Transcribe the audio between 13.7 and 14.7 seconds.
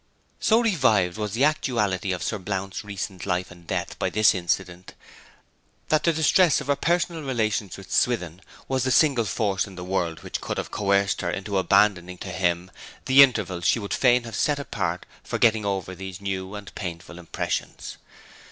would fain have set